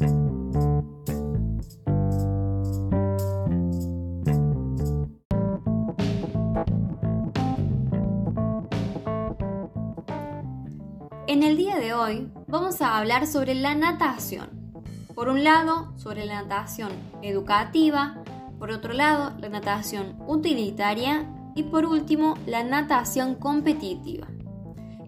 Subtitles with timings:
[0.00, 0.08] En
[11.42, 14.48] el día de hoy vamos a hablar sobre la natación.
[15.14, 18.22] Por un lado, sobre la natación educativa,
[18.58, 24.28] por otro lado, la natación utilitaria y por último, la natación competitiva.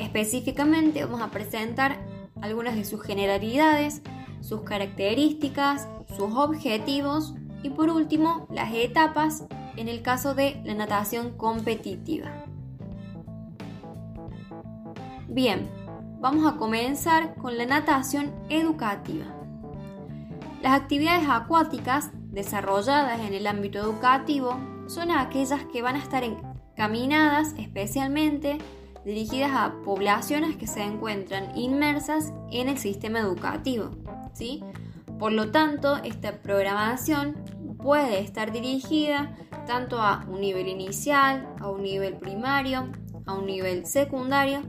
[0.00, 1.98] Específicamente vamos a presentar
[2.40, 4.00] algunas de sus generalidades,
[4.40, 9.44] sus características, sus objetivos y por último las etapas
[9.76, 12.44] en el caso de la natación competitiva.
[15.28, 15.68] Bien,
[16.20, 19.26] vamos a comenzar con la natación educativa.
[20.62, 27.54] Las actividades acuáticas desarrolladas en el ámbito educativo son aquellas que van a estar encaminadas
[27.58, 28.58] especialmente
[29.04, 33.90] dirigidas a poblaciones que se encuentran inmersas en el sistema educativo.
[34.32, 34.62] ¿Sí?
[35.18, 37.36] Por lo tanto, esta programación
[37.78, 42.88] puede estar dirigida tanto a un nivel inicial, a un nivel primario,
[43.26, 44.62] a un nivel secundario,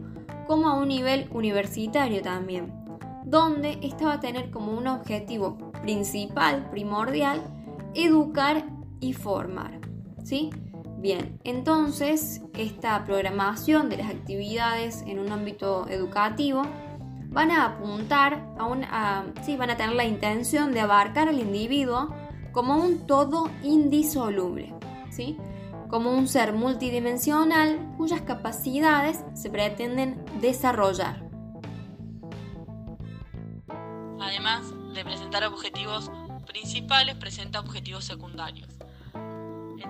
[0.47, 2.73] como a un nivel universitario también,
[3.25, 7.41] donde esta va a tener como un objetivo principal, primordial,
[7.93, 8.65] educar
[8.99, 9.79] y formar.
[10.23, 10.49] ¿Sí?
[10.97, 16.63] Bien, entonces esta programación de las actividades en un ámbito educativo
[17.29, 18.85] van a apuntar a un,
[19.43, 22.13] sí, van a tener la intención de abarcar al individuo
[22.51, 24.73] como un todo indisoluble,
[25.11, 25.37] ¿sí?
[25.89, 31.27] como un ser multidimensional cuyas capacidades se pretenden desarrollar.
[34.19, 36.11] Además de presentar objetivos
[36.45, 38.69] principales, presenta objetivos secundarios.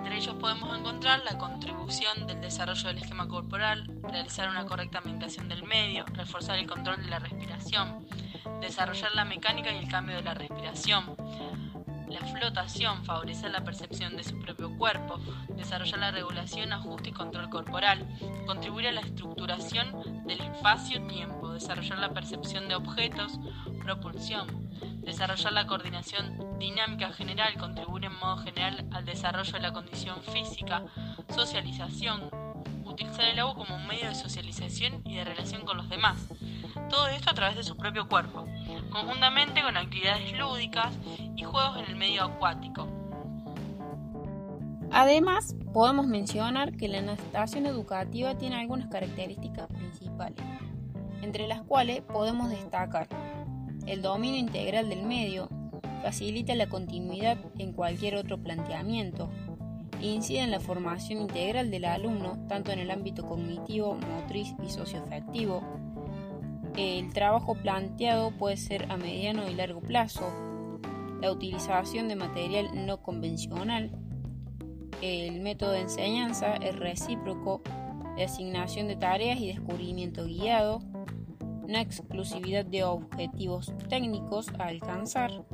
[0.00, 5.46] Entre ellos podemos encontrar la contribución del desarrollo del esquema corporal, realizar una correcta ambientación
[5.46, 8.06] del medio, reforzar el control de la respiración,
[8.62, 11.04] desarrollar la mecánica y el cambio de la respiración,
[12.08, 17.50] la flotación, favorecer la percepción de su propio cuerpo, desarrollar la regulación, ajuste y control
[17.50, 18.08] corporal,
[18.46, 23.38] contribuir a la estructuración del espacio-tiempo, desarrollar la percepción de objetos,
[23.84, 24.69] propulsión,
[25.02, 30.84] desarrollar la coordinación dinámica general, contribuir en modo general al desarrollo de la condición física,
[31.34, 32.30] socialización,
[32.84, 36.28] utilizar el agua como un medio de socialización y de relación con los demás.
[36.88, 38.46] Todo esto a través de su propio cuerpo,
[38.90, 40.92] conjuntamente con actividades lúdicas
[41.36, 42.88] y juegos en el medio acuático.
[44.92, 50.44] Además, podemos mencionar que la natación educativa tiene algunas características principales,
[51.22, 53.06] entre las cuales podemos destacar
[53.90, 55.48] el dominio integral del medio
[56.02, 59.28] facilita la continuidad en cualquier otro planteamiento
[60.00, 64.70] e incide en la formación integral del alumno tanto en el ámbito cognitivo, motriz y
[64.70, 65.62] socioafectivo.
[66.76, 70.32] El trabajo planteado puede ser a mediano y largo plazo,
[71.20, 73.90] la utilización de material no convencional,
[75.02, 77.60] el método de enseñanza es recíproco,
[78.16, 80.80] la asignación de tareas y descubrimiento guiado,
[81.70, 85.44] una exclusividad de objetivos técnicos a alcanzar.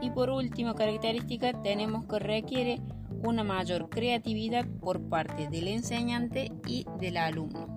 [0.00, 2.80] Y por última característica tenemos que requiere
[3.22, 7.68] una mayor creatividad por parte del enseñante y del alumno.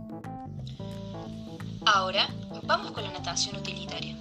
[1.86, 2.30] Ahora
[2.64, 4.16] vamos con la natación utilitaria.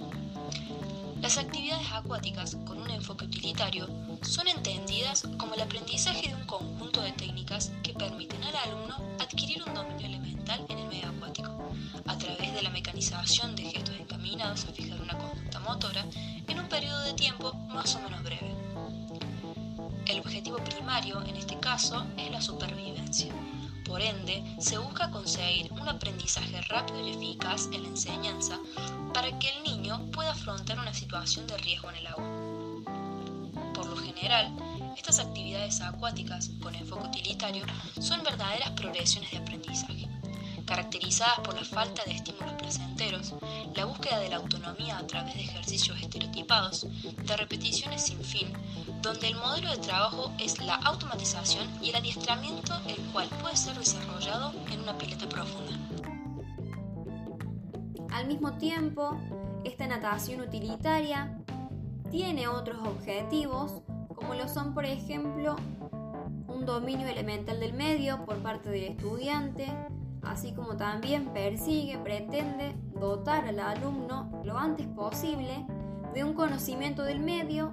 [1.21, 3.87] Las actividades acuáticas con un enfoque utilitario
[4.21, 9.63] son entendidas como el aprendizaje de un conjunto de técnicas que permiten al alumno adquirir
[9.65, 10.40] un dominio elemental
[13.01, 16.05] mecanización de gestos encaminados a fijar una conducta motora
[16.47, 18.55] en un periodo de tiempo más o menos breve.
[20.05, 23.33] El objetivo primario en este caso es la supervivencia.
[23.85, 28.59] Por ende, se busca conseguir un aprendizaje rápido y eficaz en la enseñanza
[29.15, 33.73] para que el niño pueda afrontar una situación de riesgo en el agua.
[33.73, 34.53] Por lo general,
[34.95, 37.65] estas actividades acuáticas con enfoque utilitario
[37.99, 40.07] son verdaderas progresiones de aprendizaje
[40.71, 43.35] caracterizadas por la falta de estímulos placenteros,
[43.75, 46.87] la búsqueda de la autonomía a través de ejercicios estereotipados,
[47.25, 48.47] de repeticiones sin fin,
[49.01, 53.77] donde el modelo de trabajo es la automatización y el adiestramiento, el cual puede ser
[53.77, 55.73] desarrollado en una pileta profunda.
[58.13, 59.19] Al mismo tiempo,
[59.65, 61.37] esta natación utilitaria
[62.11, 63.81] tiene otros objetivos,
[64.15, 65.57] como lo son, por ejemplo,
[66.47, 69.67] un dominio elemental del medio por parte del estudiante,
[70.23, 75.65] así como también persigue, pretende dotar al alumno lo antes posible
[76.13, 77.71] de un conocimiento del medio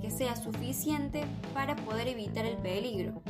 [0.00, 3.22] que sea suficiente para poder evitar el peligro.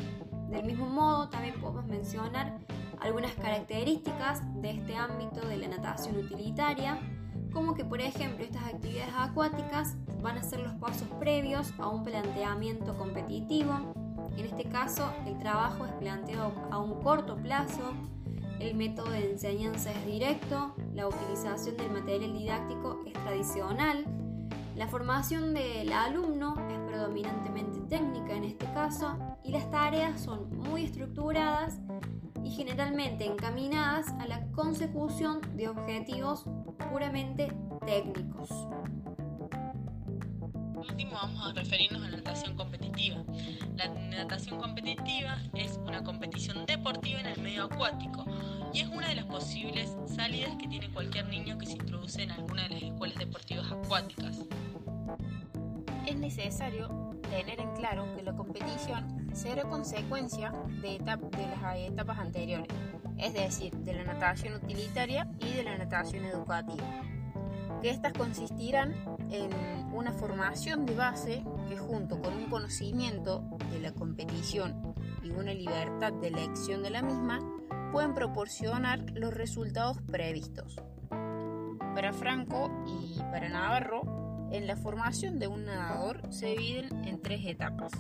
[0.51, 2.59] Del mismo modo, también podemos mencionar
[3.01, 6.99] algunas características de este ámbito de la natación utilitaria,
[7.53, 12.03] como que por ejemplo estas actividades acuáticas van a ser los pasos previos a un
[12.03, 13.95] planteamiento competitivo.
[14.37, 17.93] En este caso, el trabajo es planteado a un corto plazo,
[18.61, 24.05] el método de enseñanza es directo, la utilización del material didáctico es tradicional,
[24.77, 30.85] la formación del alumno es predominantemente técnica en este caso y las tareas son muy
[30.85, 31.79] estructuradas
[32.43, 36.45] y generalmente encaminadas a la consecución de objetivos
[36.91, 37.53] puramente
[37.87, 38.49] técnicos.
[40.75, 43.25] Por último, vamos a referirnos a la natación competitiva.
[44.17, 48.25] Natación competitiva es una competición deportiva en el medio acuático
[48.73, 52.31] y es una de las posibles salidas que tiene cualquier niño que se introduce en
[52.31, 54.39] alguna de las escuelas deportivas acuáticas.
[56.07, 62.69] Es necesario tener en claro que la competición será consecuencia de, de las etapas anteriores,
[63.19, 67.03] es decir, de la natación utilitaria y de la natación educativa,
[67.85, 68.95] que estas consistirán
[69.29, 69.51] en
[69.93, 76.15] una formación de base que junto con un conocimiento de la competición y una libertad
[76.15, 77.41] de elección de la misma
[77.93, 80.81] pueden proporcionar los resultados previstos.
[81.11, 87.45] Para Franco y para Navarro, en la formación de un nadador se dividen en tres
[87.45, 87.93] etapas,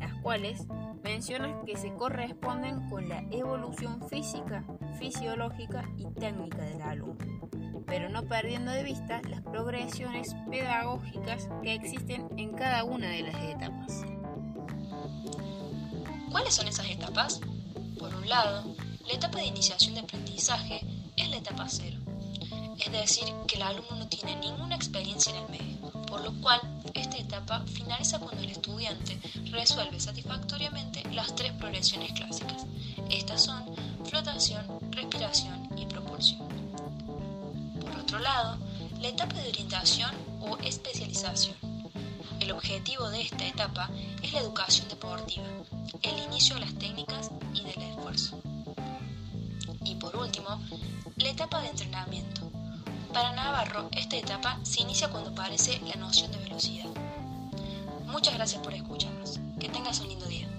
[0.00, 0.66] las cuales
[1.02, 4.64] mencionan que se corresponden con la evolución física,
[4.98, 7.48] fisiológica y técnica del alumno,
[7.92, 13.34] pero no perdiendo de vista las progresiones pedagógicas que existen en cada una de las
[13.42, 14.00] etapas.
[16.30, 17.40] ¿Cuáles son esas etapas?
[17.98, 18.74] Por un lado,
[19.06, 20.80] la etapa de iniciación de aprendizaje
[21.18, 21.98] es la etapa cero,
[22.78, 26.62] es decir, que el alumno no tiene ninguna experiencia en el medio, por lo cual
[26.94, 32.64] esta etapa finaliza cuando el estudiante resuelve satisfactoriamente las tres progresiones clásicas.
[33.10, 33.66] Estas son
[34.06, 36.61] flotación, respiración y propulsión.
[38.12, 38.58] Otro lado,
[39.00, 40.10] la etapa de orientación
[40.42, 41.56] o especialización.
[42.40, 43.88] El objetivo de esta etapa
[44.22, 45.46] es la educación deportiva,
[46.02, 48.38] el inicio de las técnicas y del esfuerzo.
[49.86, 50.60] Y por último,
[51.16, 52.52] la etapa de entrenamiento.
[53.14, 56.90] Para Navarro, esta etapa se inicia cuando aparece la noción de velocidad.
[58.04, 59.40] Muchas gracias por escucharnos.
[59.58, 60.51] Que tengas un lindo día.